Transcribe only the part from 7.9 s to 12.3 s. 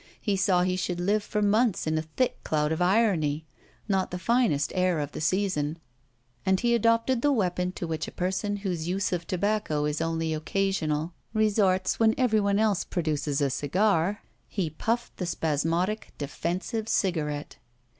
a person whose use of tobacco is only occasional resorts when